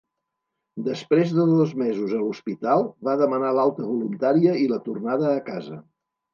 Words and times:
Després 0.87 1.33
de 1.39 1.45
dos 1.49 1.75
mesos 1.81 2.15
a 2.17 2.23
l'hospital, 2.23 2.87
va 3.11 3.17
demanar 3.23 3.53
l'alta 3.61 3.87
voluntària 3.93 4.59
i 4.65 4.69
la 4.75 4.83
tornada 4.91 5.33
a 5.39 5.49
casa. 5.55 5.83